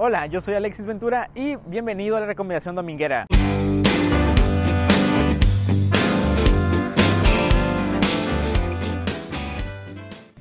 Hola, 0.00 0.26
yo 0.26 0.40
soy 0.40 0.54
Alexis 0.54 0.86
Ventura 0.86 1.28
y 1.34 1.56
bienvenido 1.56 2.16
a 2.16 2.20
la 2.20 2.26
recomendación 2.26 2.76
dominguera. 2.76 3.26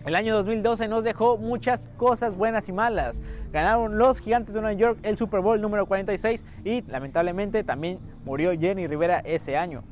El 0.06 0.16
año 0.16 0.36
2012 0.36 0.88
nos 0.88 1.04
dejó 1.04 1.40
muchas 1.40 1.90
cosas 1.98 2.36
buenas 2.36 2.70
y 2.70 2.72
malas. 2.72 3.24
Ganaron 3.52 3.98
los 3.98 4.20
Gigantes 4.20 4.54
de 4.54 4.62
Nueva 4.62 4.78
York 4.78 5.00
el 5.02 5.18
Super 5.18 5.40
Bowl 5.40 5.60
número 5.60 5.88
46 5.88 6.46
y 6.64 6.84
lamentablemente 6.84 7.64
también 7.64 7.98
murió 8.26 8.52
Jenny 8.52 8.86
Rivera 8.86 9.22
ese 9.22 9.58
año. 9.58 9.84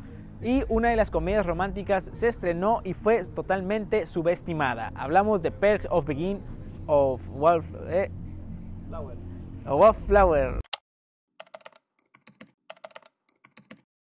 Y 0.43 0.63
una 0.69 0.89
de 0.89 0.95
las 0.95 1.09
comedias 1.09 1.43
románticas 1.43 2.11
se 2.13 2.27
estrenó 2.27 2.81
y 2.83 2.93
fue 2.93 3.25
totalmente 3.25 4.05
subestimada. 4.05 4.91
Hablamos 4.93 5.41
de 5.41 5.49
Perk 5.49 5.87
of 5.89 6.05
Begin 6.05 6.39
of 6.85 7.27
Wolf, 7.29 7.65
eh, 7.87 8.11
Wallflower. 9.73 10.59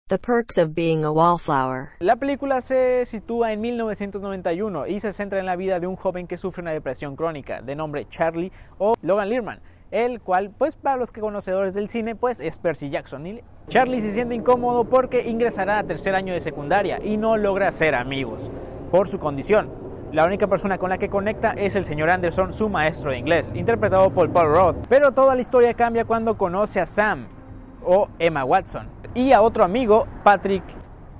The 0.08 0.18
Perks 0.18 0.56
of 0.58 0.74
Being 0.74 1.04
a 1.04 1.10
Wallflower. 1.10 1.90
La 2.00 2.16
película 2.16 2.60
se 2.62 3.04
sitúa 3.04 3.52
en 3.52 3.60
1991 3.60 4.86
y 4.86 5.00
se 5.00 5.12
centra 5.12 5.40
en 5.40 5.46
la 5.46 5.56
vida 5.56 5.78
de 5.78 5.86
un 5.86 5.96
joven 5.96 6.26
que 6.26 6.38
sufre 6.38 6.62
una 6.62 6.72
depresión 6.72 7.16
crónica 7.16 7.60
de 7.60 7.76
nombre 7.76 8.06
Charlie 8.08 8.50
o 8.78 8.94
Logan 9.02 9.28
Learman, 9.28 9.60
el 9.90 10.20
cual, 10.22 10.50
pues 10.56 10.76
para 10.76 10.96
los 10.96 11.10
que 11.10 11.20
conocedores 11.20 11.74
del 11.74 11.88
cine, 11.90 12.14
pues 12.14 12.40
es 12.40 12.58
Percy 12.58 12.88
Jackson. 12.88 13.26
Y 13.26 13.42
Charlie 13.68 14.00
se 14.00 14.12
siente 14.12 14.34
incómodo 14.34 14.84
porque 14.84 15.28
ingresará 15.28 15.78
a 15.78 15.84
tercer 15.84 16.14
año 16.14 16.32
de 16.32 16.40
secundaria 16.40 16.98
y 17.02 17.18
no 17.18 17.36
logra 17.36 17.70
ser 17.72 17.94
amigos 17.94 18.50
por 18.90 19.06
su 19.06 19.18
condición. 19.18 19.81
La 20.12 20.26
única 20.26 20.46
persona 20.46 20.76
con 20.76 20.90
la 20.90 20.98
que 20.98 21.08
conecta 21.08 21.52
es 21.52 21.74
el 21.74 21.86
señor 21.86 22.10
Anderson, 22.10 22.52
su 22.52 22.68
maestro 22.68 23.12
de 23.12 23.16
inglés, 23.16 23.50
interpretado 23.54 24.10
por 24.10 24.30
Paul 24.30 24.52
Roth. 24.52 24.76
Pero 24.90 25.12
toda 25.12 25.34
la 25.34 25.40
historia 25.40 25.72
cambia 25.72 26.04
cuando 26.04 26.36
conoce 26.36 26.80
a 26.80 26.86
Sam 26.86 27.28
o 27.82 28.10
Emma 28.18 28.44
Watson 28.44 28.88
y 29.14 29.32
a 29.32 29.40
otro 29.40 29.64
amigo, 29.64 30.06
Patrick, 30.22 30.64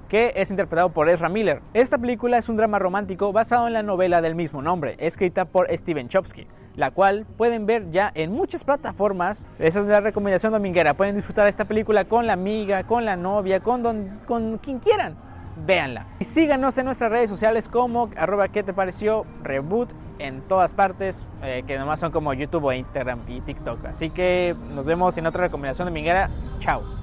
que 0.08 0.34
es 0.36 0.50
interpretado 0.50 0.90
por 0.90 1.08
Ezra 1.08 1.30
Miller. 1.30 1.62
Esta 1.72 1.96
película 1.96 2.36
es 2.36 2.50
un 2.50 2.58
drama 2.58 2.78
romántico 2.78 3.32
basado 3.32 3.66
en 3.66 3.72
la 3.72 3.82
novela 3.82 4.20
del 4.20 4.34
mismo 4.34 4.60
nombre, 4.60 4.96
escrita 4.98 5.46
por 5.46 5.74
Steven 5.74 6.10
Chomsky, 6.10 6.46
la 6.77 6.90
cual 6.90 7.24
pueden 7.38 7.64
ver 7.64 7.90
ya 7.90 8.12
en 8.14 8.30
muchas 8.30 8.62
plataformas. 8.62 9.48
Esa 9.58 9.80
es 9.80 9.86
la 9.86 10.02
recomendación 10.02 10.52
dominguera. 10.52 10.92
Pueden 10.92 11.16
disfrutar 11.16 11.46
esta 11.46 11.64
película 11.64 12.04
con 12.04 12.27
la 12.27 12.34
amiga, 12.34 12.86
con 12.86 13.06
la 13.06 13.16
novia, 13.16 13.60
con, 13.60 14.20
con 14.27 14.58
quien 14.58 14.80
quieran. 14.80 15.31
Véanla. 15.56 16.06
Y 16.20 16.25
síganos 16.25 16.77
en 16.78 16.86
nuestras 16.86 17.11
redes 17.11 17.31
sociales 17.31 17.69
como 17.69 18.11
arroba 18.17 18.48
que 18.48 18.62
te 18.62 18.72
pareció 18.72 19.27
reboot 19.42 19.91
en 20.19 20.42
todas 20.42 20.75
partes, 20.75 21.27
eh, 21.42 21.64
que 21.67 21.78
nomás 21.78 22.00
son 22.00 22.12
como 22.12 22.33
YouTube 22.33 22.64
o 22.64 22.72
Instagram 22.72 23.20
y 23.28 23.41
TikTok. 23.41 23.84
Así 23.86 24.11
que 24.11 24.56
nos 24.75 24.86
vemos 24.86 25.17
en 25.19 25.27
otra 25.27 25.42
recomendación 25.42 25.86
dominguera. 25.86 26.30
Chao. 26.58 27.03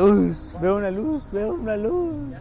luz, 0.00 0.54
veo 0.60 0.76
una 0.76 0.90
luz, 0.90 1.30
veo 1.30 1.54
una 1.54 1.76
luz. 1.76 2.36